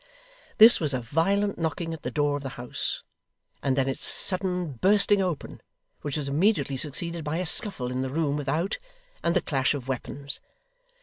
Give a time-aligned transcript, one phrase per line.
[0.57, 3.03] This was a violent knocking at the door of the house,
[3.61, 5.61] and then its sudden bursting open;
[6.01, 8.79] which was immediately succeeded by a scuffle in the room without,
[9.23, 10.39] and the clash of weapons.